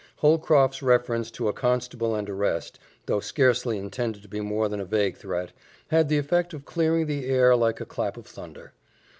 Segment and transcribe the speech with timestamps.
[0.15, 4.83] Holcroft's reference to a constable and arrest, though scarcely intended to be more than a
[4.85, 5.51] vague threat,
[5.89, 8.73] had the effect of clearing the air like a clap of thunder.